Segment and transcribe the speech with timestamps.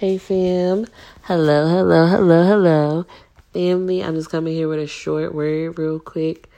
[0.00, 0.86] Hey fam.
[1.24, 3.06] Hello, hello, hello, hello.
[3.52, 6.48] Family, I'm just coming here with a short word real quick.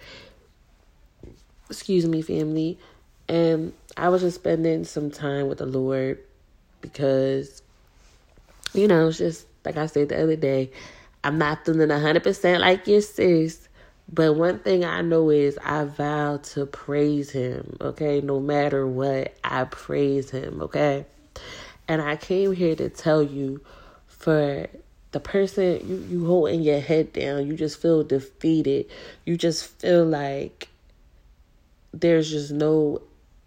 [1.69, 2.79] Excuse me, family.
[3.29, 6.21] And I was just spending some time with the Lord
[6.83, 7.63] because,
[8.75, 10.71] you know, it's just like I said the other day,
[11.25, 13.69] I'm not feeling 100% like your sis.
[14.09, 18.21] But one thing I know is I vow to praise him, okay?
[18.21, 21.07] No matter what, I praise him, okay?
[21.89, 23.61] And I came here to tell you
[24.07, 24.69] for
[25.13, 28.87] the person you, you holding your head down, you just feel defeated.
[29.25, 30.69] You just feel like
[31.93, 33.03] there's just no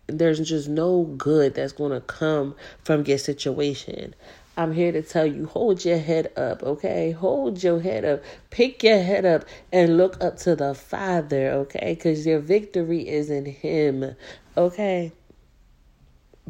[0.07, 4.13] there's just no good that's going to come from your situation.
[4.57, 7.12] I'm here to tell you hold your head up, okay?
[7.12, 8.23] Hold your head up.
[8.52, 11.95] Pick your head up and look up to the Father, okay?
[11.95, 14.15] Cuz your victory is in him,
[14.55, 15.12] okay?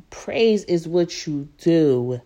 [0.09, 2.21] Praise is what you do.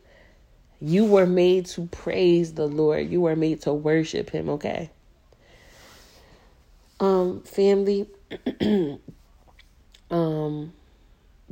[0.81, 3.09] You were made to praise the Lord.
[3.09, 4.89] You were made to worship him, okay?
[6.99, 8.07] Um family
[10.11, 10.73] um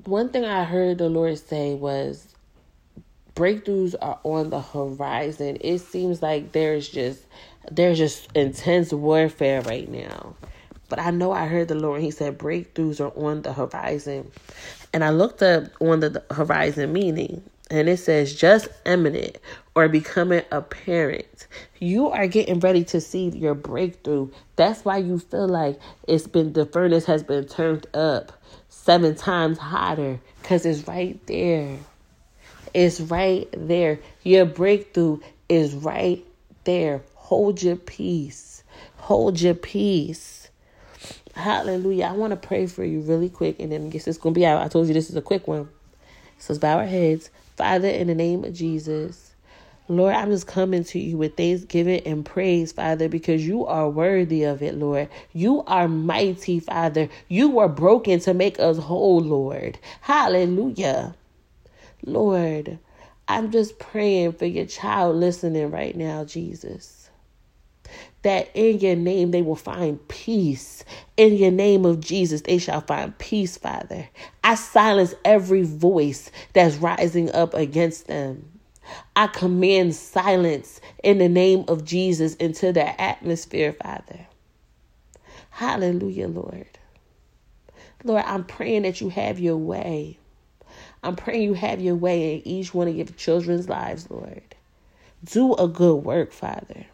[0.06, 2.28] one thing I heard the Lord say was
[3.36, 5.58] breakthroughs are on the horizon.
[5.62, 7.22] It seems like there's just
[7.72, 10.36] there's just intense warfare right now.
[10.90, 14.32] But I know I heard the Lord, He said breakthroughs are on the horizon.
[14.94, 19.38] And I looked up on the horizon meaning, and it says just imminent
[19.76, 21.48] or becoming apparent.
[21.80, 24.30] You are getting ready to see your breakthrough.
[24.56, 28.32] That's why you feel like it's been the furnace has been turned up
[28.70, 31.78] seven times hotter because it's right there.
[32.74, 34.00] It's right there.
[34.24, 36.26] Your breakthrough is right
[36.64, 37.02] there.
[37.16, 38.64] Hold your peace.
[38.98, 40.47] Hold your peace.
[41.38, 42.06] Hallelujah.
[42.08, 44.48] I want to pray for you really quick and then guess it's going to be
[44.48, 44.64] out.
[44.64, 45.70] I told you this is a quick one.
[46.40, 47.32] So let's bow our heads.
[47.58, 49.34] Father, in the name of Jesus,
[49.90, 54.44] Lord, I'm just coming to you with thanksgiving and praise, Father, because you are worthy
[54.46, 55.10] of it, Lord.
[55.34, 57.09] You are mighty, Father.
[57.30, 59.80] You were broken to make us whole, Lord.
[60.02, 61.16] Hallelujah.
[62.06, 62.80] Lord,
[63.28, 67.06] I'm just praying for your child listening right now, Jesus.
[68.23, 70.83] That in your name they will find peace.
[71.16, 74.09] In your name of Jesus, they shall find peace, Father.
[74.44, 78.59] I silence every voice that's rising up against them.
[79.16, 84.28] I command silence in the name of Jesus into their atmosphere, Father.
[85.49, 86.67] Hallelujah, Lord.
[88.03, 90.17] Lord, I'm praying that you have your way.
[91.03, 94.55] I'm praying you have your way in each one of your children's lives, Lord.
[95.25, 96.85] Do a good work, Father.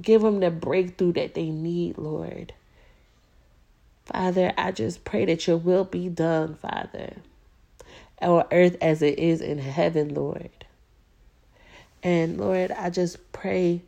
[0.00, 2.54] Give them the breakthrough that they need, Lord.
[4.04, 7.14] Father, I just pray that your will be done, Father,
[8.20, 10.50] on earth as it is in heaven, Lord.
[12.02, 13.82] And Lord, I just pray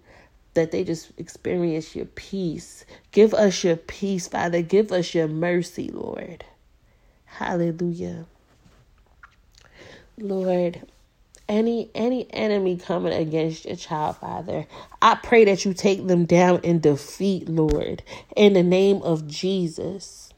[0.55, 2.85] that they just experience your peace.
[3.11, 4.63] Give us your peace, Father.
[4.63, 6.45] Give us your mercy, Lord.
[7.25, 8.27] Hallelujah.
[10.17, 10.83] Lord,
[11.49, 14.67] any any enemy coming against your child, Father,
[15.03, 18.03] I pray that you take them down in defeat, Lord,
[18.37, 20.31] in the name of Jesus.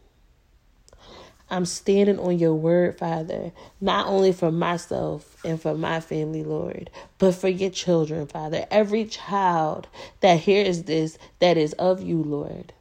[1.48, 6.90] I'm standing on your word, Father, not only for myself and for my family, Lord,
[7.18, 8.66] but for your children, Father.
[8.68, 9.86] Every child
[10.20, 12.72] that hears this that is of you, Lord.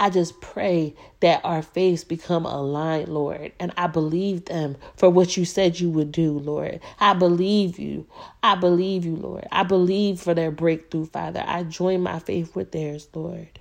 [0.00, 3.52] I just pray that our faiths become aligned, Lord.
[3.58, 6.80] And I believe them for what you said you would do, Lord.
[7.00, 8.06] I believe you.
[8.42, 9.46] I believe you, Lord.
[9.50, 11.42] I believe for their breakthrough, Father.
[11.46, 13.58] I join my faith with theirs, Lord.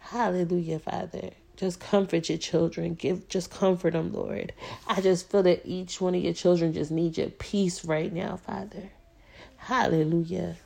[0.00, 1.30] Hallelujah, Father.
[1.56, 2.94] Just comfort your children.
[2.94, 4.52] Give just comfort them, Lord.
[4.88, 8.36] I just feel that each one of your children just need your peace right now,
[8.36, 8.90] Father.
[9.56, 10.56] Hallelujah.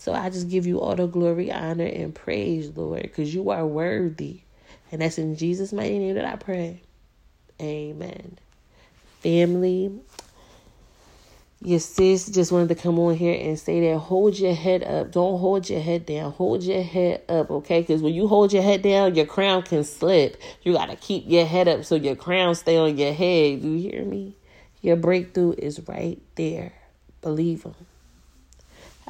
[0.00, 3.66] So I just give you all the glory, honor, and praise, Lord, because you are
[3.66, 4.40] worthy.
[4.90, 6.80] And that's in Jesus' mighty name that I pray.
[7.60, 8.38] Amen.
[9.20, 9.92] Family,
[11.60, 15.12] your sis just wanted to come on here and say that hold your head up.
[15.12, 16.32] Don't hold your head down.
[16.32, 17.82] Hold your head up, okay?
[17.82, 20.40] Because when you hold your head down, your crown can slip.
[20.62, 23.62] You got to keep your head up so your crown stay on your head.
[23.62, 24.34] You hear me?
[24.80, 26.72] Your breakthrough is right there.
[27.20, 27.74] Believe them.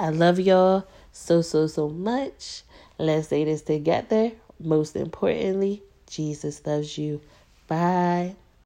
[0.00, 2.62] I love y'all so, so, so much.
[2.98, 4.32] Let's say this together.
[4.58, 7.20] Most importantly, Jesus loves you.
[7.68, 8.34] Bye.